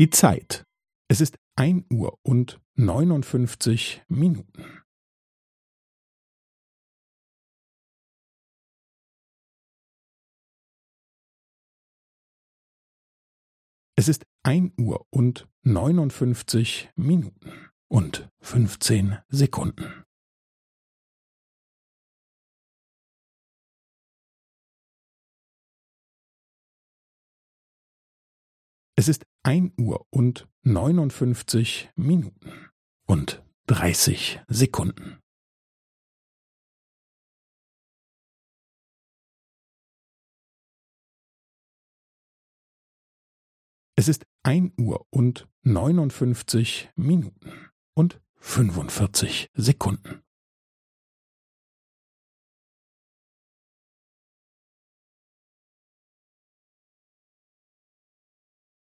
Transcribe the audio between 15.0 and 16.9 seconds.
und neunundfünfzig